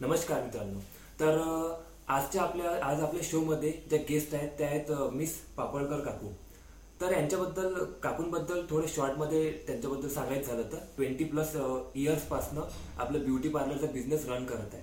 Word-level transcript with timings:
नमस्कार 0.00 0.42
मित्रांनो. 0.42 0.80
तर 1.20 1.38
आजच्या 2.08 2.42
आपल्या 2.42 2.70
आज 2.86 3.00
आपल्या 3.02 3.22
शोमध्ये 3.24 3.70
ज्या 3.88 3.98
गेस्ट 4.08 4.34
आहेत 4.34 4.50
त्या 4.58 4.66
आहेत 4.66 4.90
मिस 5.12 5.32
पापळकर 5.56 6.00
काकू. 6.00 6.28
तर 7.00 7.12
यांच्याबद्दल 7.12 7.74
काकूंबद्दल 8.02 8.60
थोडं 8.70 8.86
शॉर्टमध्ये 8.88 9.50
त्यांच्याबद्दल 9.66 10.08
सांगायचं 10.08 10.50
झालं 10.50 10.70
तर 10.72 10.84
ट्वेंटी 10.96 11.24
प्लस 11.24 11.54
इयर्सपासनं 11.94 12.60
आपलं 12.98 13.24
ब्युटी 13.24 13.48
पार्लरचा 13.48 13.86
बिझनेस 13.92 14.28
रन 14.28 14.44
करत 14.44 14.74
आहे. 14.74 14.82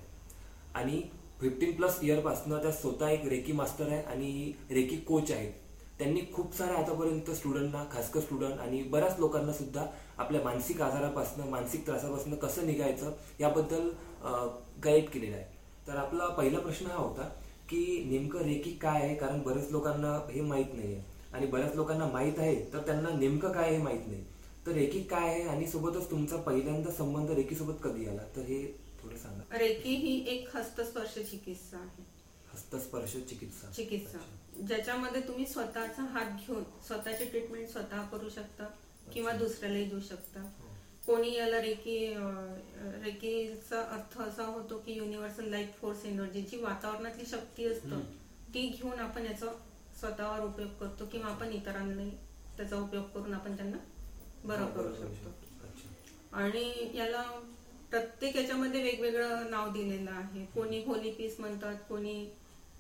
आणि 0.74 1.02
फिफ्टीन 1.42 1.76
प्लस 1.76 2.00
इयरपासनं 2.02 2.62
त्या 2.62 2.72
स्वतः 2.72 3.10
एक 3.10 3.26
रेकी 3.28 3.52
मास्टर 3.52 3.90
आहे 3.90 4.02
आणि 4.04 4.52
रेकी 4.72 4.98
कोच 4.98 5.32
आहेत 5.32 5.54
त्यांनी 6.00 6.22
खूप 6.34 6.56
साऱ्या 6.56 6.78
आतापर्यंत 6.78 7.30
स्टुडंटना 7.32 7.84
खासकर 7.92 8.20
स्टुडंट 8.20 8.60
आणि 8.60 8.82
बऱ्याच 8.84 9.20
लोकांना 9.20 9.54
सुद्धा 9.54 9.86
आपल्या 10.18 10.42
मानसिक 10.42 10.82
आजारापासून 10.82 11.48
मानसिक 11.50 11.86
त्रासापासून 11.86 12.36
कसं 12.36 12.66
निघायचं 12.68 13.12
याबद्दल 13.40 13.90
गाईड 14.84 15.10
केलेलं 15.10 15.36
आहे. 15.36 15.46
तर 15.88 15.96
आपला 15.98 16.28
पहिला 16.28 16.60
प्रश्न 16.60 16.86
हा 16.88 16.98
होता 16.98 17.30
की 17.70 18.04
नेमकं 18.10 18.42
रेकी 18.44 18.72
काय 18.82 19.02
आहे? 19.02 19.16
कारण 19.16 19.42
बऱ्याच 19.42 19.72
लोकांना 19.72 20.14
हे 20.32 20.42
माहीत 20.42 20.74
नाही 20.74 20.94
आहे 20.94 21.04
आणि 21.34 21.46
बऱ्याच 21.48 21.76
लोकांना 21.76 22.06
माहीत 22.08 22.40
आहे 22.40 22.56
तर 22.74 22.86
त्यांना 22.86 23.10
नेमकं 23.18 23.52
काय 23.52 23.72
हे 23.72 23.82
माहीत 23.84 24.08
नाही. 24.08 24.24
तर 24.68 24.72
रेकी 24.72 25.02
काय 25.04 25.30
आहे? 25.30 25.42
आणि 25.50 25.68
सोबतच 25.68 26.10
तुमचा 26.12 26.36
पहिल्यांदा 26.38 26.92
संबंध 26.92 27.32
रेकी 27.32 27.56
सोबत 27.56 27.84
कधी 27.84 28.06
आला? 28.08 28.22
तर 28.36 28.42
हे 28.42 28.64
थोडं 29.02 29.18
सांगा. 29.18 29.58
रेकी 29.58 29.96
ही 29.96 30.18
एक 30.28 30.56
हस्तस्पर्श 30.56 31.14
चिकित्सा 31.32 31.78
आहे. 31.78 32.04
हस्तस्पर्श 32.54 33.16
चिकित्सा. 33.30 33.72
चिकित्सा. 33.72 34.18
ज्याच्यामध्ये 34.58 35.22
तुम्ही 35.22 35.46
स्वतःचा 35.46 36.04
हात 36.12 36.32
घेऊन 36.38 36.64
स्वतःची 36.88 37.26
ट्रीटमेंट 37.26 37.68
स्वतः 37.70 38.02
करू 38.12 38.30
शकता 38.30 38.68
किंवा 39.14 39.32
दुसऱ्यालाही 39.32 39.86
देऊ 39.86 40.00
शकता. 40.00 40.44
कोणी 41.06 41.34
याला 41.34 41.62
रेकी 41.62 41.98
रेकीचा 43.04 43.82
अर्थ 43.86 44.18
असा 44.22 44.46
होतो 44.46 44.78
की 44.78 44.94
युनिव्हर्सल 44.94 45.50
लाईफ 45.50 45.80
फोर्स 45.82 46.06
एनर्जी 46.06 46.42
जी 46.42 46.58
वातावरणातली 46.62 47.26
शक्ती 47.26 47.66
असतं 47.66 48.00
ती 48.54 48.68
घेऊन 48.68 49.00
आपण 49.00 49.26
याचा 49.26 49.52
स्वतःवर 50.00 50.46
उपयोग 50.46 50.70
करतो 50.80 51.06
किंवा 51.06 51.30
आपण 51.32 51.52
इतरांनाही 51.54 52.10
त्याचा 52.58 52.76
उपयोग 52.76 53.04
करून 53.14 53.34
आपण 53.34 53.56
त्यांना 53.56 53.78
बरं 54.46 54.72
करू 54.72 54.94
शकतो. 54.94 55.34
आणि 56.34 56.92
याला 56.96 57.22
प्रत्येक 57.92 58.36
याच्यामध्ये 58.36 58.82
वेगवेगळं 58.84 59.50
नाव 59.52 59.72
दिलेलं 59.74 60.12
आहे. 60.12 60.46
कोणी 60.46 60.84
होली 60.84 61.12
पीस 61.12 61.40
म्हणतात 61.40 61.76
कोणी 61.90 62.26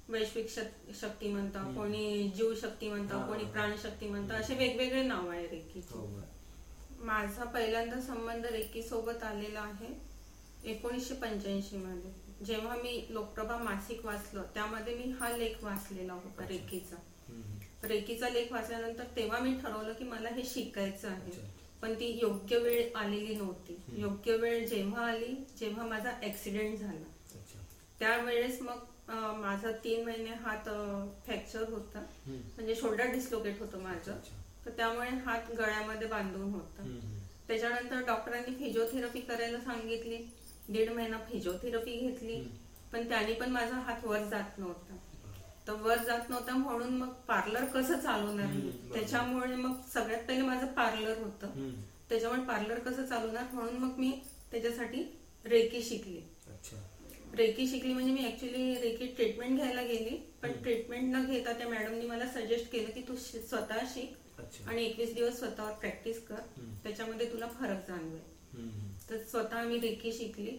वैश्विक 0.09 0.49
शक- 0.49 0.91
शक्ती 0.95 1.27
म्हणतात 1.27 1.73
कोणी 1.75 2.27
जीव 2.35 2.53
शक्ती 2.55 2.89
म्हणतात 2.89 3.15
हा. 3.15 3.25
कोणी 3.27 3.43
प्राणशक्ती 3.43 4.07
म्हणतात 4.07 4.39
असे 4.39 4.55
वेगवेगळे 4.55 5.03
नाव 5.03 5.29
आहे 5.29 5.47
रेकीचे 5.47 5.97
हो 5.97 6.05
बरं. 6.07 7.03
माझा 7.05 7.43
पहिल्यांदा 7.43 7.99
संबंध 8.01 8.45
रेकी 8.45 8.81
सोबत 8.83 9.23
आलेला 9.23 9.59
आहे 9.61 9.93
एकोणीसशे 10.71 11.13
पंच्याऐंशी 11.15 11.77
मध्ये 11.77 12.11
जेव्हा 12.45 12.75
मी 12.75 13.05
लोकप्रभा 13.09 13.57
मासिक 13.57 14.05
वाचलं 14.05 14.43
त्यामध्ये 14.53 14.95
मी 14.95 15.11
हा 15.19 15.35
लेख 15.37 15.63
वाचलेला 15.63 16.13
होता 16.13 16.47
रेकीचा 16.47 16.95
हम्म. 17.29 17.57
रेकीचा 17.83 18.29
लेख 18.29 18.51
वाचल्यानंतर 18.51 19.03
तेव्हा 19.15 19.39
मी 19.39 19.53
ठरवलं 19.63 19.93
की 19.93 20.03
मला 20.03 20.29
हे 20.29 20.43
शिकायचं 20.45 21.07
आहे 21.07 21.31
अच्छा. 21.31 21.47
पण 21.81 21.93
ती 21.93 22.05
योग्य 22.21 22.57
वेळ 22.57 22.95
आलेली 22.95 23.35
नव्हती 23.35 23.73
हम्म. 23.79 23.99
योग्य 24.01 24.35
वेळ 24.37 24.65
जेव्हा 24.67 25.05
आली 25.07 25.33
जेव्हा 25.59 25.85
माझा 25.85 26.11
ऍक्सिडेंट 26.23 26.77
झाला 26.77 27.05
अच्छा 27.35 27.59
त्यावेळेस 27.99 28.61
मग 28.61 28.83
माझा 29.07 29.71
तीन 29.83 30.05
महिने 30.05 30.33
हात 30.35 30.69
फ्रॅक्चर 31.25 31.63
होता. 31.69 32.05
म्हणजे 32.27 32.75
शोल्डर 32.75 33.11
डिस्लोकेट 33.11 33.59
होतं 33.59 33.79
माझं. 33.79 34.19
तर 34.65 34.71
त्यामुळे 34.71 35.09
हात 35.25 35.51
गळ्यामध्ये 35.57 36.07
बांधून 36.07 36.53
होता. 36.53 36.83
त्याच्यानंतर 37.47 38.05
डॉक्टरांनी 38.05 38.55
फिजिओथेरपी 38.55 39.19
करायला 39.19 39.59
सांगितली 39.59 40.17
दीड 40.69 40.91
महिना 40.91 41.17
फिजिओथेरपी 41.31 41.97
घेतली. 41.97 42.43
पण 42.91 43.09
त्याने 43.09 43.33
पण 43.33 43.49
माझा 43.51 43.75
हात 43.75 44.05
वर 44.05 44.23
जात 44.23 44.57
नव्हता 44.59 44.95
तर 45.67 45.73
वर 45.73 45.97
जात 45.97 46.29
नव्हता 46.29 46.55
म्हणून 46.55 46.93
मग 46.93 47.11
पार्लर 47.27 47.65
कसं 47.65 47.99
चालवणार. 47.99 48.47
त्याच्यामुळे 48.93 49.55
मग 49.55 49.81
सगळ्यात 49.93 50.23
पहिले 50.23 50.41
माझं 50.41 50.67
पार्लर 50.67 51.17
होतं. 51.17 51.71
त्याच्यामुळे 52.09 52.41
पार्लर 52.41 52.79
कसं 52.79 53.05
चालवणार 53.05 53.43
म्हणून 53.53 53.77
मग 53.77 53.97
मी 53.97 54.11
त्याच्यासाठी 54.51 55.03
रेकी 55.45 55.81
शिकली 55.81 56.21
रेकी 57.37 57.67
शिकली 57.67 57.93
म्हणजे 57.93 58.11
मी 58.13 58.25
ऍक्च्युली 58.25 58.73
रेकी 58.81 59.07
ट्रीटमेंट 59.07 59.57
घ्यायला 59.57 59.81
गेली 59.83 60.15
पण. 60.41 60.51
ट्रीटमेंट 60.63 61.15
न 61.15 61.25
घेता 61.25 61.53
त्या 61.53 61.67
मॅडमनी 61.69 62.05
मला 62.05 62.27
सजेस्ट 62.33 62.71
केलं 62.71 62.91
की 62.91 63.01
तू 63.07 63.15
स्वतः 63.15 63.85
शिक 63.93 64.67
आणि 64.67 64.85
एकवीस 64.85 65.13
दिवस 65.15 65.39
स्वतःवर 65.39 65.71
प्रॅक्टिस 65.71 66.21
कर. 66.27 66.39
त्याच्यामध्ये 66.83 67.31
तुला 67.31 67.47
फरक 67.49 67.87
जाणवेल. 67.87 68.21
तर 69.09 69.17
स्वतः 69.31 69.63
मी 69.63 69.79
रेकी 69.79 70.11
शिकली 70.13 70.57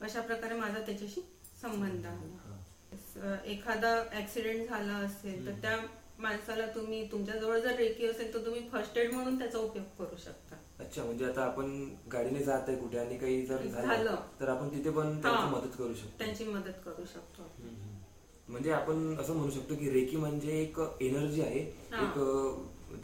अशा 0.00 0.20
प्रकारे 0.20 0.54
माझा 0.54 0.78
त्याच्याशी 0.78 1.20
संबंध 1.60 2.06
आला 2.06 3.36
एखादा 3.46 3.92
ऍक्सिडेंट 4.12 4.68
झाला 4.68 4.96
असेल 4.96 5.46
तर. 5.46 5.52
त्या 5.62 5.76
माणसाला 6.18 6.66
तुम्ही 6.74 7.10
तुमच्याजवळ 7.12 7.58
जर 7.60 7.74
रेकी 7.76 8.06
असेल 8.06 8.32
तर 8.34 8.44
तुम्ही 8.46 8.60
फर्स्ट 8.72 8.98
एड 8.98 9.12
म्हणून 9.12 9.38
त्याचा 9.38 9.58
उपयोग 9.58 9.84
करू 9.98 10.16
शकता 10.16 10.43
अच्छा 10.94 11.04
म्हणजे 11.04 11.24
आता 11.24 11.42
आपण 11.42 11.70
गाडीने 12.12 12.42
जात 12.44 12.68
आहे 12.68 12.76
कुठे 12.78 12.98
आणि 12.98 13.16
काही 13.18 13.40
जर 13.46 13.62
झालं. 13.62 14.16
तर 14.40 14.48
आपण 14.48 14.68
तिथे 14.68 14.90
पण 14.90 15.20
त्यांची. 15.22 15.46
मदत 15.50 15.76
करू 15.78 15.94
शकतो 15.94 16.18
त्यांची 16.18 16.44
मदत 16.44 16.76
करू 16.84 17.04
शकतो. 17.04 17.46
म्हणजे 18.48 18.70
आपण 18.72 19.16
असं 19.20 19.34
म्हणू 19.34 19.50
शकतो 19.50 19.74
की 19.74 19.90
रेकी 19.90 20.16
म्हणजे 20.16 20.60
एक 20.60 20.78
एनर्जी 21.00 21.42
आहे. 21.42 21.60
एक 21.94 22.18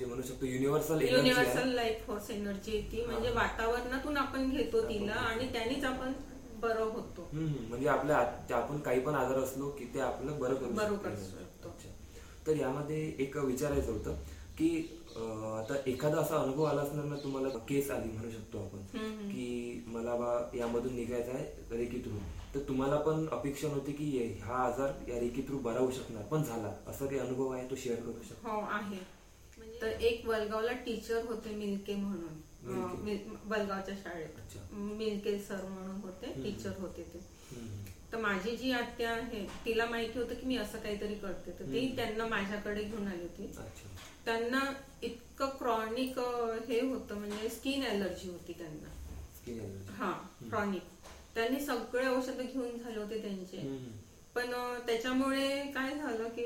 ते 0.00 0.04
म्हणू 0.04 0.22
शकतो 0.22 0.46
युनिव्हर्सल 0.46 1.00
एनर्जी 1.00 1.16
युनिव्हर्सल 1.16 1.58
आहे 1.58 1.74
लाईफ 1.76 2.06
फोर्स 2.06 2.30
एनर्जी 2.30 2.80
ती 2.92 3.04
म्हणजे. 3.06 3.30
वातावरणातून 3.30 4.16
आपण 4.16 4.50
घेतो 4.50 4.88
तिला 4.88 5.14
आणि 5.14 5.52
त्यानेच 5.52 5.84
आपण 5.84 6.12
बरं 6.60 6.84
होतो. 6.84 7.28
म्हणजे 7.32 7.88
आपल्या 7.88 8.16
आपण 8.56 8.80
काही 8.80 9.00
पण 9.00 9.14
आजार 9.14 9.38
असलो 9.38 9.70
की 9.70 9.84
ते 9.94 10.00
आपलं 10.00 10.38
बरं 10.38 10.54
करू 10.54 10.72
बरं 10.72 11.16
शकते. 11.16 11.96
तर 12.46 12.56
यामध्ये 12.56 13.06
एक 13.18 13.36
विचारायचं 13.36 13.92
होतं 13.92 14.16
की 14.60 14.68
आता 15.10 15.74
एखादा 15.86 16.20
असा 16.20 16.36
अनुभव 16.36 16.64
आला 16.64 16.80
असणार 16.80 17.04
ना 17.04 17.16
तुम्हाला 17.22 17.48
केस 17.68 17.90
आली 17.90 18.10
म्हणू 18.12 18.30
शकतो 18.30 18.58
आपण. 18.58 18.82
की 19.28 19.84
मला 19.86 20.14
बा 20.16 20.32
यामधून 20.54 20.94
निघायचं 20.94 21.32
आहे 21.32 21.76
रेकी 21.76 21.98
थ्रू 21.98 22.18
तर 22.54 22.60
तुम्हाला 22.68 22.96
पण 23.00 23.26
अपेक्षा 23.32 23.68
नव्हती 23.68 23.92
की 23.92 24.38
हा 24.42 24.54
आजार 24.64 25.10
या 25.10 25.20
रेकी 25.20 25.42
थ्रू 25.42 25.58
बरा 25.58 25.80
होऊ 25.80 25.90
शकणार 25.90 26.22
पण 26.22 26.42
झाला. 26.42 26.72
असा 26.86 27.06
काही 27.06 27.18
अनुभव 27.18 27.50
आहे 27.50 27.68
तो 27.70 27.76
शेअर 27.76 28.00
करू 28.00 28.22
शकतो. 28.28 28.48
हो 28.48 28.60
आहे. 28.70 28.98
तर 29.82 29.88
एक 30.00 30.26
वलगावला 30.28 30.72
टीचर 30.86 31.24
होते 31.26 31.54
मिल्के 31.56 31.94
म्हणून. 31.94 32.38
वलगावच्या 33.50 33.94
शाळेत. 34.02 34.72
मिल्के 34.72 35.38
सर 35.38 35.64
म्हणून 35.64 36.00
होते. 36.00 36.32
टीचर 36.42 36.72
होते 36.78 37.02
ते. 37.14 37.18
तर 38.12 38.18
माझी 38.18 38.56
जी 38.56 38.70
आत्या 38.72 39.10
आहे 39.10 39.46
तिला 39.66 39.84
माहिती 39.86 40.18
होतं 40.18 40.34
की 40.34 40.46
मी 40.46 40.56
असं 40.56 40.78
काहीतरी 40.78 41.14
करते. 41.14 41.50
तर 41.50 41.72
ती. 41.72 41.86
त्यांना 41.96 42.26
माझ्याकडे 42.26 42.84
घेऊन 42.84 43.06
आली 43.06 43.22
होती. 43.22 43.46
अच्छा. 43.58 43.88
त्यांना 44.24 44.60
इतकं 45.02 45.48
क्रॉनिक 45.48 46.18
हे 46.68 46.80
होतं 46.80 47.18
म्हणजे 47.18 47.48
स्किन 47.48 47.84
अलर्जी 47.84 48.28
होती 48.30 48.52
त्यांना 48.52 48.88
स्किन 49.36 49.58
एलर्जी 49.60 49.92
हा 49.98 50.12
क्रॉनिक 50.50 50.82
त्यांनी 51.34 51.60
सगळे 51.60 52.06
औषधं 52.06 52.42
घेऊन 52.44 52.78
झाले 52.78 52.98
होते 52.98 53.22
त्यांचे 53.22 53.68
पण 54.34 54.50
त्याच्यामुळे 54.86 55.48
काय 55.74 55.94
झालं 55.94 56.28
की 56.28 56.44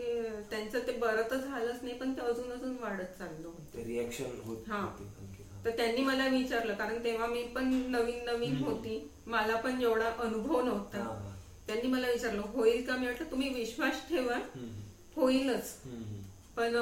त्यांचं 0.50 0.86
ते 0.86 0.92
बरं 0.92 1.30
तर 1.30 1.36
झालंच 1.36 1.82
नाही 1.82 1.94
पण 1.94 2.12
ते 2.12 2.20
अजून 2.20 2.52
अजून 2.52 2.76
वाढत 2.80 3.18
चाललं 3.18 3.46
होतं 3.48 3.82
रिॲक्शन 3.84 4.38
होत 4.44 4.68
हा. 4.68 4.80
होते. 4.80 5.42
तर 5.64 5.70
त्यांनी 5.70 6.02
मला 6.02 6.26
विचारलं 6.28 6.74
कारण 6.74 7.04
तेव्हा 7.04 7.26
मी 7.26 7.42
पण 7.44 7.68
नवीन 7.90 8.24
नवीन. 8.24 8.56
होती 8.56 8.98
मला 9.26 9.56
पण 9.56 9.80
एवढा 9.82 10.10
अनुभव 10.18 10.56
हा, 10.56 10.62
नव्हता 10.62 11.02
हा. 11.02 11.34
त्यांनी 11.66 11.88
मला 11.88 12.08
विचारलं 12.08 12.40
होईल 12.54 12.84
का 12.86 12.96
मी 12.96 13.06
म्हटलं 13.06 13.30
तुम्ही 13.30 13.48
विश्वास 13.48 14.08
ठेवा 14.08 14.34
हम्म. 14.34 14.68
होईलच 15.16 15.76
हम्म. 15.84 16.22
पण 16.56 16.74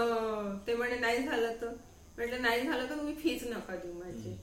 ते 0.67 0.75
म्हणे 0.75 0.99
नाही 0.99 1.23
झालं 1.23 1.53
तर. 1.61 1.69
म्हटलं 2.19 2.43
नाही 2.43 2.67
झालं 2.67 2.89
तर 2.91 2.97
तुम्ही 2.99 3.15
फीज 3.15 3.47
नका 3.49 3.77
देऊ 3.77 3.93
माझी. 3.93 4.37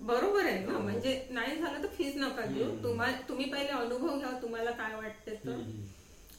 बरोबर. 0.00 0.44
आहे 0.46 0.58
ना? 0.66 0.72
हो. 0.72 0.78
म्हणजे 0.78 1.26
नाही 1.30 1.56
झालं 1.60 1.82
तर 1.82 1.88
फीज 1.88 2.16
नका 2.16 2.46
देऊ. 2.46 2.70
तुम्हाला 2.84 3.20
तुम्ही 3.28 3.44
पहिले 3.50 3.68
अनुभव 3.68 4.18
घ्या 4.18 4.30
तुम्हाला 4.42 4.70
काय 4.70 4.94
वाटते 4.94 5.34
तर. 5.46 5.60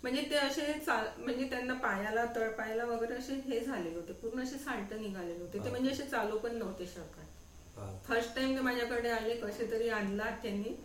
म्हणजे 0.04 0.22
ते 0.22 0.36
असे 0.36 0.74
म्हणजे 0.88 1.50
त्यांना 1.50 1.74
पायाला 1.74 2.26
तळपायाला 2.26 2.86
वगैरे 2.86 3.14
असे 3.14 3.34
हे 3.34 3.60
झालेले 3.60 3.96
होते. 3.96 4.14
पूर्ण 4.14 4.44
असे 4.44 4.58
साल्ट 4.58 4.94
निघालेले 4.94 5.40
होते. 5.40 5.64
ते. 5.64 5.70
म्हणजे 5.70 5.92
असे 5.92 6.04
चालू 6.04 6.38
पण 6.38 6.56
नव्हते 6.56 6.86
शकत. 6.86 7.20
फर्स्ट 8.08 8.36
टाइम 8.36 8.56
ते 8.56 8.62
माझ्याकडे 8.62 9.10
आले 9.10 9.36
कसे 9.36 9.72
तरी 9.72 9.90
आणला 9.90 10.30
त्यांनी. 10.44 10.76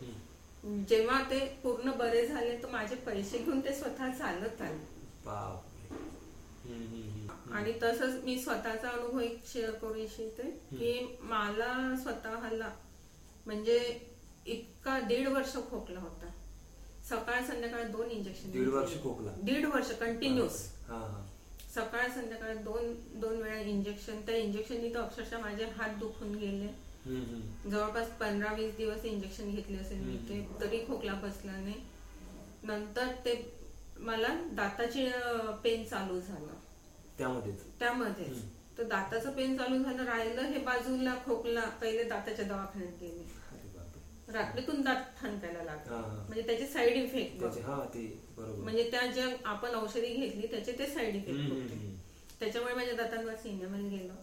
जेव्हा 0.88 1.22
ते 1.30 1.38
पूर्ण 1.62 1.90
बरे 1.90 2.26
झाले 2.26 2.56
तर 2.62 2.68
माझे 2.68 2.96
पैसे 2.96 3.38
घेऊन 3.38 3.60
ते 3.60 3.72
स्वतः 3.74 4.10
चालत 4.12 4.62
आले 4.62 4.78
बापरे. 5.24 5.88
हम्म, 5.88 5.98
हम्म, 5.98 5.98
हम्म. 5.98 6.49
आणि 7.52 7.72
तसंच 7.82 8.22
मी 8.24 8.38
स्वतःचा 8.38 8.88
अनुभव 8.88 9.20
एक 9.20 9.46
शेअर 9.52 9.70
करू 9.70 9.94
इच्छिते 9.94 10.50
की 10.70 11.18
मला 11.20 11.96
स्वतःला 12.02 12.70
म्हणजे 13.46 13.78
इतका 14.46 14.98
दीड 15.00 15.28
वर्ष 15.28 15.54
खोकला 15.70 16.00
होता. 16.00 16.30
सकाळ 17.08 17.44
संध्याकाळ 17.46 17.84
दोन 17.90 18.10
इंजेक्शन 18.10 18.50
दीड 18.50 18.68
वर्ष 18.68 18.92
खोकला? 19.02 19.30
दीड 19.42 19.66
वर्ष 19.66 19.90
कंटिन्युअस 20.00 20.58
सकाळ 21.74 22.08
संध्याकाळ 22.10 22.56
दोन 22.64 22.94
दोन 23.20 23.36
वेळा 23.42 23.58
इंजेक्शन 23.60 24.20
त्या 24.26 24.36
इंजेक्शननी 24.36 24.94
तर 24.94 25.00
अक्षरशः 25.00 25.38
माझे 25.38 25.64
हात 25.76 25.98
दुखून 25.98 26.34
गेले. 26.34 26.68
जवळपास 27.70 28.08
पंधरा 28.20 28.52
वीस 28.54 28.76
दिवस 28.76 29.04
इंजेक्शन 29.04 29.50
घेतले 29.50 29.76
असेल 29.76 30.00
मी. 30.00 30.16
ते 30.28 30.46
तरी 30.60 30.84
खोकला 30.86 31.14
बसला 31.22 31.52
नाही. 31.52 31.74
नंतर 32.64 33.12
ते 33.24 33.34
मला 34.00 34.28
दाताची 34.52 35.08
पेन 35.64 35.84
चालू 35.84 36.20
झालं. 36.20 36.52
त्यामध्येच? 37.18 37.64
त्यामध्येच. 37.78 38.28
हम्म. 38.28 38.48
तर 38.78 38.82
दाताचं 38.82 39.30
पेन 39.30 39.56
चालू 39.56 39.82
झालं 39.82 40.04
राहिलं 40.04 40.42
हे 40.42 40.58
बाजूला 40.58 41.14
खोकला 41.24 41.60
पहिले 41.60 42.04
दाताच्या 42.04 42.44
दवाखान्यात 42.44 42.92
गेले. 43.00 43.40
रात्रीतून 44.32 44.80
दात 44.80 45.20
ठणकायला 45.20 45.62
लागले. 45.64 45.94
म्हणजे 45.96 46.42
त्याचे 46.42 46.66
साईड 46.66 46.96
इफेक्ट 46.96 47.58
हा 47.58 47.84
म्हणजे 48.38 48.90
त्या 48.90 49.06
ज्या 49.06 49.26
आपण 49.44 49.74
औषधी 49.74 50.14
घेतली 50.14 50.46
त्याचे 50.46 50.72
ते 50.72 50.86
साईड 50.86 51.16
इफेक्ट 51.16 51.52
होते. 51.52 51.96
त्याच्यामुळे 52.40 52.74
माझ्या 52.74 52.94
दातांवर 52.94 53.34
सिनेमन 53.34 53.88
गेलं. 53.88 54.14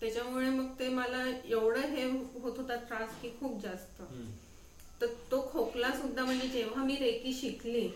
त्याच्यामुळे 0.00 0.50
मग 0.50 0.78
ते 0.78 0.88
मला 0.88 1.24
एवढं 1.44 1.80
हे 1.80 2.10
होत 2.40 2.58
होता 2.58 2.76
त्रास 2.76 3.20
की 3.22 3.30
खूप 3.40 3.62
जास्त. 3.62 4.02
तर 5.00 5.06
तो 5.30 5.40
खोकला 5.52 5.90
सुद्धा 5.92 6.24
म्हणजे 6.24 6.46
जेव्हा 6.48 6.84
मी 6.84 6.94
रेकी 6.96 7.32
शिकली. 7.32 7.86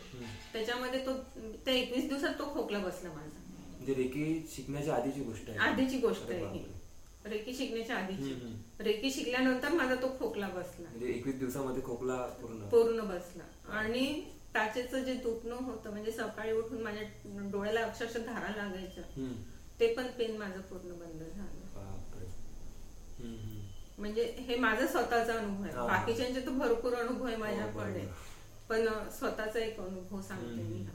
त्याच्यामध्ये 0.52 1.04
तो 1.06 1.12
त्या 1.64 1.74
एकवीस 1.74 2.08
दिवसात 2.08 2.34
तो 2.38 2.44
खोकला 2.54 2.78
बसला 2.78 3.08
माझा 3.08 3.38
म्हणजे 3.48 3.94
रेकी 3.94 4.42
शिकण्याच्या 4.50 4.94
आधीची 4.94 5.20
गोष्ट 5.20 5.48
आहे 5.50 5.58
आधीची 5.60 5.98
गोष्ट 5.98 6.30
आहे 6.30 6.44
ही. 6.48 6.64
रेकी 7.24 7.54
शिकण्याच्या 7.54 7.96
आधीची. 7.96 8.34
रेकी 8.80 9.10
शिकल्यानंतर 9.10 9.72
माझा 9.72 9.94
तो 9.94 10.08
खोकला 10.18 10.48
बसला 10.48 10.88
म्हणजे 10.90 11.06
एकवीस 11.08 11.38
दिवसामध्ये 11.38 11.82
खोकला 11.82 12.16
पूर्ण 12.40 12.68
पूर्ण 12.68 13.06
बसला 13.08 13.44
आणि 13.78 14.06
टाचेचं 14.54 15.04
जे 15.04 15.14
दुखणं 15.14 15.62
होतं 15.64 15.90
म्हणजे 15.90 16.12
सकाळी 16.12 16.52
उठून 16.52 16.82
माझ्या 16.82 17.02
डोळ्याला 17.50 17.80
अक्षरशः 17.80 18.24
धारा 18.24 18.48
लागायच्या 18.56 19.04
हम्म. 19.16 19.32
ते 19.80 19.92
पण 19.94 20.06
पेन 20.18 20.36
माझं 20.36 20.60
पूर्ण 20.60 20.98
बंद 20.98 21.22
झालं. 21.24 21.60
म्हणजे 23.98 24.22
हे 24.38 24.56
माझा 24.56 24.86
स्वतःचा 24.86 25.32
अनुभव 25.32 25.64
आहे. 25.64 25.74
बाकीच्यांचे 25.88 26.40
तर 26.40 26.50
भरपूर 26.50 26.94
अनुभव 26.94 27.24
आहे 27.26 27.34
हो, 27.34 27.40
माझ्याकडे. 27.40 28.06
पण 28.68 28.86
स्वतःचा 29.10 29.58
एक 29.58 29.80
अनुभव 29.80 30.20
सांगते 30.20 30.62
मी 30.62 30.82
हा. 30.82 30.92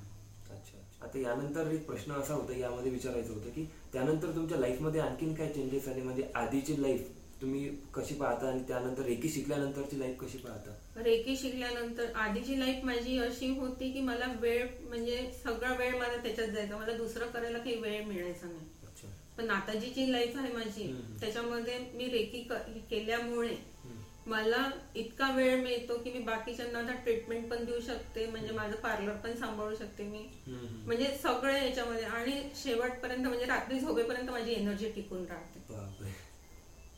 अच्छा. 0.49 0.77
आता 1.01 1.19
यानंतर 1.19 1.71
एक 1.71 1.85
प्रश्न 1.88 2.11
असा 2.13 2.33
होता 2.33 2.57
यामध्ये 2.57 2.91
विचारायचं 2.91 3.33
होतं 3.33 3.49
की 3.49 3.65
त्यानंतर 3.94 4.35
तुमच्या 4.35 4.57
लाईफमध्ये 4.59 5.01
आणखीन 5.01 5.33
काय 5.33 5.49
चेंजेस 5.53 5.88
आले 5.88 6.01
म्हणजे 6.01 6.27
आधीची 6.35 6.81
लाईफ 6.81 7.07
तुम्ही 7.41 7.67
कशी 7.94 8.15
पाहता 8.15 8.47
आणि 8.49 8.61
त्यानंतर 8.67 9.03
रेकी 9.03 9.29
शिकल्यानंतरची 9.29 9.99
लाईफ 9.99 10.17
कशी 10.19 10.38
पाहता 10.38 11.01
रेकी 11.01 11.35
शिकल्यानंतर 11.38 12.11
आधीची 12.17 12.59
लाईफ 12.59 12.83
माझी 12.85 13.17
अशी 13.19 13.49
होती 13.57 13.91
की 13.91 14.01
मला 14.01 14.25
वेळ 14.41 14.65
म्हणजे 14.81 15.17
सगळा 15.44 15.73
वेळ 15.73 15.97
माझा 15.97 16.15
त्याच्यात 16.15 16.47
जायचा 16.47 16.77
मला 16.77 16.94
दुसरं 16.97 17.27
करायला 17.27 17.57
काही 17.57 17.75
वेळ 17.75 18.03
मिळायचा 18.05 18.47
नाही 18.47 18.65
पण 19.38 19.51
जी 19.80 20.12
लाईफ 20.12 20.38
आहे 20.38 20.51
माझी. 20.54 20.94
त्याच्यामध्ये 21.19 21.78
मी 21.94 22.10
रेकी 22.10 22.48
केल्यामुळे. 22.89 23.56
मला 24.28 24.69
इतका 24.95 25.30
वेळ 25.31 25.62
मिळतो 25.63 25.98
की 25.98 26.12
मी 26.12 26.19
बाकीच्यांना 26.19 26.80
आता 26.80 26.94
ट्रीटमेंट 26.94 27.50
पण 27.50 27.63
देऊ 27.66 27.80
शकते. 27.80 28.25
म्हणजे 28.25 28.54
माझं 28.54 28.75
पार्लर 28.75 29.16
पण 29.16 29.36
सांभाळू 29.36 29.75
शकते 29.75 30.04
मी. 30.04 30.25
म्हणजे 30.86 31.18
सगळं 31.24 31.54
याच्यामध्ये. 31.54 32.04
आणि 32.04 32.42
शेवटपर्यंत 32.56 33.28
म्हणजे 33.28 33.45
रात्री 33.45 33.80
झोपेपर्यंत 33.80 34.30
माझी 34.30 34.54
एनर्जी 34.54 34.89
टिकून 34.92 35.25
राहते. 35.25 35.60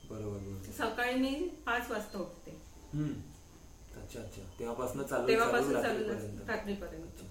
बरोबर 0.09 0.71
सकाळी 0.71 1.15
मी 1.15 1.33
पाच 1.65 1.91
वाजता 1.91 2.19
उठते. 2.19 2.51
अच्छा 3.95 4.19
अच्छा. 4.19 4.41
तेव्हापासून 4.59 5.03
चालू 5.03 5.27
तेव्हापासून 5.27 5.73
चालू 5.73 5.83
रात्रीपर्यंत. 5.83 6.49
रात्रीपर्यंत. 6.49 7.23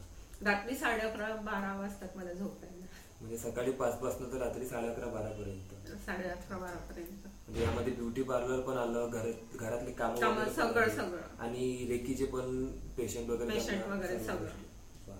रात्री 0.43 0.77
साडे 0.77 1.01
अकरा 1.01 1.35
बारा 1.35 1.75
वाजतात 1.81 2.17
मला 2.17 2.33
झोपायला. 2.33 2.78
म्हणजे 3.21 3.37
सकाळी 3.39 3.71
पाच 3.73 3.99
पासून 3.99 4.33
तर 4.33 4.37
रात्री 4.37 4.67
साडे 4.67 4.89
अकरा 4.89 5.07
बारा 5.07 5.29
पर्यंत 5.29 5.97
साडे 6.05 6.29
अकरा 6.29 6.57
म्हणजे 6.59 7.63
यामध्ये 7.63 7.93
ब्युटी 7.93 8.23
पार्लर 8.23 8.61
पण 8.61 8.77
आलं 8.77 9.09
घरात 9.11 9.57
घरातले 9.59 9.93
काम 9.93 10.15
कामं 10.15 10.45
सगळं- 10.45 10.95
सगळं. 10.97 11.21
आणि 11.39 11.87
रेकीचे 11.89 12.25
पण 12.25 12.65
पेशंट 12.97 13.31
वगैरे 13.31 13.51
Patient 13.51 13.69
त्यांना 13.71 13.95
वगैरे 13.95 14.19
सर्व 14.19 14.27
सगळं. 14.27 14.41
गोष्टी. 14.41 14.65
वा. 15.09 15.17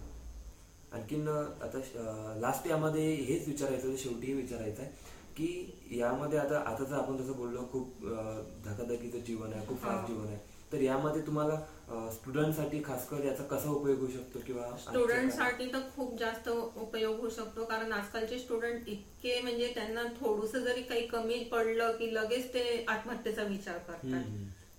आणखीन 0.93 1.29
अं, 1.29 1.45
आता 1.63 2.35
लास्ट 2.41 2.67
यामध्ये 2.67 3.15
हेच 3.15 3.49
विचारायचं 3.49 3.87
होतं 3.87 3.99
शेवटी 3.99 4.27
हे 4.27 4.33
विचारायचं 4.33 4.83
आहे 4.83 5.17
की 5.37 5.99
यामध्ये 5.99 6.39
आता 6.39 6.59
आता 6.61 6.85
तर 6.85 6.95
आपण 6.95 7.17
जसं 7.17 7.33
बोललो 7.33 7.67
खूप 7.73 8.07
अं, 8.07 8.43
धकाधकीचं 8.65 9.19
जीवन 9.19 9.53
आहे 9.53 9.67
खूप 9.67 9.79
फास्ट 9.79 10.01
हा. 10.01 10.07
जीवन 10.07 10.27
आहे 10.27 10.39
तर 10.73 10.81
यामध्ये 10.81 11.21
तुम्हाला 11.23 12.11
स्टुडंटसाठी 12.13 12.83
खासकर 12.85 13.25
याचा 13.25 13.43
कसा 13.43 13.71
उपयोग 13.71 13.99
होऊ 13.99 14.09
शकतो 14.09 14.39
किंवा? 14.47 14.67
स्टुडंटसाठी 14.79 15.67
तर 15.73 15.81
खूप 15.97 16.19
जास्त 16.19 16.49
उपयोग 16.49 17.21
होऊ 17.21 17.31
शकतो 17.31 17.65
कारण 17.65 17.93
आजकालचे 17.93 18.39
स्टुडंट 18.39 18.89
इतके 18.89 19.41
म्हणजे 19.41 19.73
त्यांना 19.75 20.03
थोडस 20.21 20.57
जरी 20.57 20.83
काही 20.83 21.07
कमी 21.07 21.39
पडलं 21.45 21.93
की 21.93 22.15
लगेच 22.15 22.53
ते 22.55 22.85
आत्महत्येचा 22.89 23.43
विचार 23.43 23.79
करतात. 23.79 24.25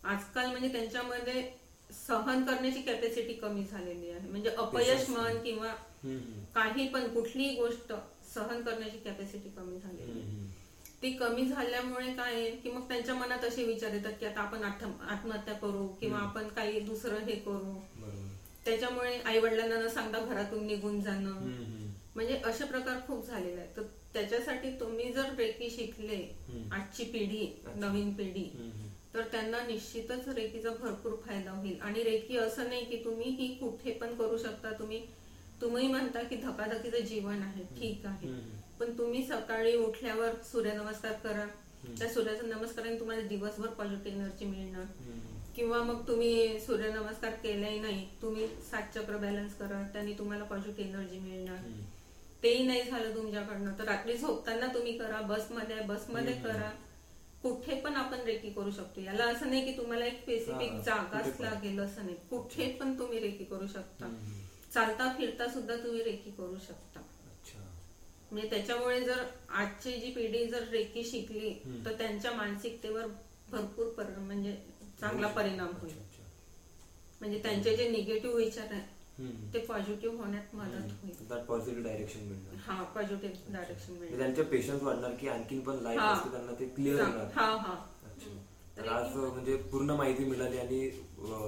आजकाल 0.03 0.45
म्हणजे 0.45 0.67
त्यांच्यामध्ये 0.67 1.41
सहन 2.07 2.43
करण्याची 2.43 2.81
कॅपॅसिटी 2.81 3.33
कमी 3.33 3.63
झालेली 3.63 4.09
आहे 4.09 4.29
म्हणजे 4.29 4.49
अपयश. 4.49 5.09
म्हण 5.09 5.37
किंवा. 5.37 5.73
काही 6.55 6.87
पण 6.87 7.07
कुठलीही 7.07 7.55
गोष्ट 7.55 7.93
सहन 8.33 8.61
करण्याची 8.61 8.97
कॅपॅसिटी 8.97 9.49
कमी 9.49 9.79
झालेली 9.79 10.11
आहे. 10.11 10.47
ती 11.01 11.11
कमी 11.11 11.45
झाल्यामुळे 11.45 12.13
काय 12.13 12.33
आहे 12.33 12.49
की 12.51 12.71
मग 12.71 12.87
त्यांच्या 12.87 13.15
मनात 13.15 13.43
असे 13.45 13.63
विचार 13.63 13.93
येतात 13.93 14.13
की 14.19 14.25
आता 14.25 14.41
आपण 14.41 14.63
आत्म- 14.63 15.07
आत्महत्या 15.09 15.53
करू 15.53 15.87
किंवा. 15.87 16.19
आपण 16.19 16.47
काही 16.47 16.79
दुसरं 16.79 17.17
हे 17.17 17.35
करू 17.35 17.73
त्याच्यामुळे 18.65 19.17
आई 19.25 19.39
वडिलांना 19.39 19.75
न 19.75 19.87
सांगता 19.87 20.19
घरातून 20.19 20.65
निघून 20.67 21.01
जाणं. 21.01 21.31
म्हणजे 22.15 22.41
असे 22.45 22.65
प्रकार 22.65 22.97
खूप 23.07 23.27
झालेले 23.27 23.61
आहेत 23.61 23.77
तर 23.77 23.83
त्याच्यासाठी 24.13 24.69
तुम्ही 24.79 25.11
जर 25.13 25.33
रेकी 25.37 25.69
शिकले. 25.69 26.35
आजची 26.71 27.03
पिढी. 27.03 27.61
नवीन 27.75 28.13
पिढी. 28.13 28.43
तर 29.13 29.21
त्यांना 29.21 29.61
निश्चितच 29.67 30.27
रेकीचा 30.27 30.69
भरपूर 30.69 31.15
फायदा 31.25 31.51
होईल 31.51 31.79
आणि 31.81 32.03
रेकी 32.03 32.37
असं 32.37 32.67
नाही 32.69 32.85
की 32.85 32.97
तुम्ही 33.05 33.29
ही 33.29 33.47
कुठे 33.55 33.91
पण 33.91 34.15
करू 34.15 34.37
शकता 34.37 34.71
तुम्ही 34.71 35.05
तुम्ही 35.61 35.87
म्हणता 35.87 36.21
की 36.23 36.35
धकाधकीचं 36.35 36.99
जीवन 36.99 37.41
आहे 37.41 37.63
ठीक 37.79 38.05
आहे. 38.05 38.27
पण 38.79 38.97
तुम्ही 38.97 39.23
सकाळी 39.27 39.75
उठल्यावर 39.77 40.35
सूर्यनमस्कार 40.51 41.13
करा 41.23 41.45
त्या 41.99 42.09
सूर्याच्या 42.09 42.47
नमस्काराने 42.47 42.99
तुम्हाला 42.99 43.21
दिवसभर 43.27 43.67
पॉझिटिव्ह 43.67 44.17
एनर्जी 44.17 44.45
मिळणार. 44.45 44.85
किंवा 45.55 45.79
मग 45.83 46.07
तुम्ही 46.07 46.59
सूर्यनमस्कार 46.59 47.31
केलाही 47.43 47.79
नाही 47.79 48.05
तुम्ही 48.21 48.47
सात 48.69 48.93
चक्र 48.95 49.17
बॅलन्स 49.17 49.55
करा 49.55 49.81
त्यांनी 49.93 50.13
तुम्हाला 50.13 50.43
पॉझिटिव्ह 50.43 50.89
एनर्जी 50.89 51.19
मिळणार. 51.19 51.57
तेही 52.43 52.65
नाही 52.67 52.83
झालं 52.83 53.15
तुमच्याकडनं 53.15 53.77
तर 53.79 53.83
रात्री 53.83 54.17
झोपताना 54.17 54.67
तुम्ही 54.73 54.97
करा 54.97 55.21
बसमध्ये 55.21 55.79
बसमध्ये. 55.85 56.33
करा 56.33 56.69
कुठे 57.43 57.75
पण 57.81 57.95
आपण 57.95 58.19
रेकी 58.25 58.49
करू 58.49 58.71
शकतो 58.71 59.01
याला 59.01 59.25
असं 59.25 59.49
नाही 59.49 59.65
की 59.65 59.77
तुम्हाला 59.77 60.05
एक 60.05 60.21
स्पेसिफिक 60.21 60.71
जागाच. 60.85 61.39
लागेल 61.41 61.79
असं 61.79 62.05
नाही 62.05 62.15
कुठे 62.29 62.67
पण 62.79 62.97
तुम्ही 62.99 63.19
रेकी 63.19 63.43
करू 63.43 63.67
शकता. 63.67 64.13
चालता 64.73 65.13
फिरता 65.17 65.47
सुद्धा 65.47 65.75
तुम्ही 65.75 66.03
रेकी 66.03 66.31
करू 66.31 66.57
शकता 66.57 67.01
म्हणजे 68.31 68.49
त्याच्यामुळे 68.49 68.99
जर 69.01 69.23
आजची 69.49 69.91
जी 69.91 70.11
पिढी 70.11 70.45
जर 70.45 70.63
रेकी 70.71 71.03
शिकली. 71.03 71.49
तर 71.85 71.91
त्यांच्या 71.91 72.31
मानसिकतेवर 72.31 73.07
भरपूर 73.51 73.87
पर- 73.87 74.17
म्हणजे 74.17 74.55
चांगला 74.99 75.27
परिणाम 75.27 75.71
होईल. 75.81 75.93
म्हणजे 77.21 77.39
त्यांचे 77.39 77.75
जे 77.75 77.89
निगेटिव्ह 77.89 78.35
विचार 78.35 78.71
आहेत. 78.71 79.53
ते 79.53 79.59
पॉझिटिव्ह 79.59 80.17
होण्यात 80.17 80.55
मदत. 80.55 80.91
होईल 81.03 81.45
positive 81.47 81.81
direction 81.85 82.27
मिळणार 82.27 82.55
हा 82.65 82.83
पॉझिटिव्ह 82.83 83.53
डायरेक्शन 83.53 83.93
मिळेल 83.93 84.17
त्यांचे 84.17 84.43
पेशन्स 84.43 84.83
वाढणार 84.83 85.15
की 85.15 85.27
आणखीन 85.27 85.59
पण 85.59 85.81
लाईफ. 85.81 85.99
असते 86.01 86.31
त्यांना 86.31 86.53
ते 86.59 86.65
क्लिअर 86.65 87.01
होणार 87.01 87.31
हा 87.35 87.55
हा 87.57 87.75
आज 88.89 89.15
म्हणजे 89.15 89.55
पूर्ण 89.71 89.91
माहिती 89.91 90.23
मिळाली 90.25 90.57
आणि 90.57 90.89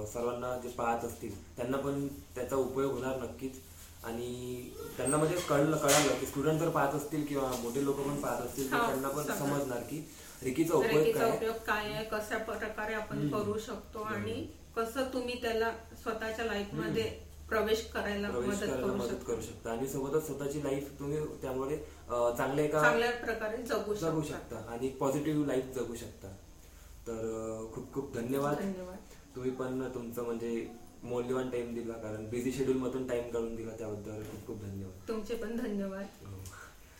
सर्वांना 0.06 0.56
जे 0.58 0.68
पाहत 0.68 1.04
असतील 1.04 1.36
त्यांना 1.56 1.76
पण 1.76 2.06
त्याचा 2.34 2.56
उपयोग 2.56 2.92
होणार 2.92 3.18
नक्कीच 3.18 3.60
आणि 4.02 4.70
त्यांना 4.96 5.16
म्हणजे 5.16 5.36
कळलं 5.48 5.76
कळालं 5.76 6.18
की 6.20 6.26
स्टुडंट 6.26 6.60
जर 6.60 6.68
पाहत 6.68 6.94
असतील 6.94 7.24
किंवा 7.26 7.50
मोठे 7.62 7.84
लोक 7.84 7.96
पण 7.98 8.20
पाहत 8.20 8.42
असतील 8.42 8.70
तर 8.72 8.86
त्यांना 8.86 9.08
पण. 9.08 9.22
समजणार 9.34 9.80
की 9.80 10.04
रिकीचा 10.42 10.74
उपयोग 10.74 10.96
रेकीचा 10.96 11.18
काय 11.18 11.28
आहे. 11.28 11.36
उपयोग 11.36 11.54
काय 11.66 11.92
आहे 11.92 12.04
कशा 12.04 12.38
प्रकारे 12.38 12.94
आपण. 12.94 13.28
करू 13.28 13.58
शकतो. 13.58 14.02
आणि 14.04 14.46
कसं 14.76 15.12
तुम्ही 15.12 15.40
त्याला 15.42 15.70
स्वतःच्या 16.02 16.44
लाईफमध्ये 16.44 17.02
प्रवेश 17.48 17.80
करायला 17.86 18.28
प्रवेश 18.30 18.48
मदत 18.48 18.60
करायला 18.60 18.82
करू 18.82 18.94
मदत 18.94 19.08
शकतो 19.08 19.32
करू 19.32 19.40
शकता 19.40 19.70
आणि 19.70 19.88
सोबतच 19.88 20.26
स्वतःची 20.26 20.62
लाईफ 20.64 20.88
तुम्ही 20.98 21.18
त्यामुळे 21.42 21.76
अं, 21.76 22.34
चांगल्या 22.36 22.64
एका 22.64 22.80
चांगल्या 22.82 23.10
प्रकारे 23.16 23.62
जगू 23.62 23.94
जगू 23.94 24.22
शकता 24.22 24.56
शकता 24.56 24.72
आणि 24.72 24.88
पॉझिटिव्ह 25.00 25.46
लाईफ 25.46 25.74
जगू 25.74 25.94
शकता 25.94 26.28
तर 27.06 27.24
अं, 27.24 27.66
खूप 27.74 27.92
खूप 27.94 28.14
धन्यवाद 28.14 28.56
धन्यवाद 28.58 28.96
तुम्ही 29.36 29.50
पण 29.50 29.82
तुमचं 29.94 30.24
म्हणजे 30.24 30.54
मौल्यवान 31.02 31.48
टाइम 31.50 31.74
दिला 31.74 31.94
कारण 31.98 32.26
बिझी 32.28 32.52
शेड्यूल 32.52 32.76
मधून 32.76 33.06
टाइम 33.06 33.30
काढून 33.30 33.54
दिला 33.56 33.72
त्याबद्दल 33.78 34.22
खूप 34.22 34.46
खूप 34.46 34.60
धन्यवाद 34.62 35.08
तुमचे 35.08 35.34
पण 35.34 35.56
धन्यवाद 35.56 36.26
हो. 36.26 36.42